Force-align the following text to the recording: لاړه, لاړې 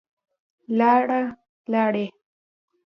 لاړه, 0.77 1.21
لاړې 1.71 2.05